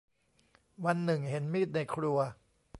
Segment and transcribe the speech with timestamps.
[0.85, 2.17] วันหนึ่งเห็นมีดในครัว